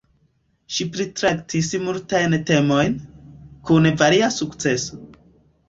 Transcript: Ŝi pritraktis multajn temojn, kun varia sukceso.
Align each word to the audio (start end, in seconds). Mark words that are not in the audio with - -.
Ŝi 0.77 0.87
pritraktis 0.95 1.69
multajn 1.83 2.35
temojn, 2.53 2.97
kun 3.71 3.93
varia 4.03 4.33
sukceso. 4.41 5.03